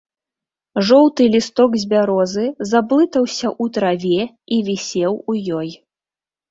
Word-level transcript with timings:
Жоўты 0.87 1.27
лісток 1.35 1.71
з 1.83 1.91
бярозы 1.93 2.45
заблытаўся 2.73 3.47
ў 3.63 3.77
траве 3.77 4.21
і 4.59 4.61
вісеў 4.73 5.13
у 5.33 5.43
ёй. 5.63 5.69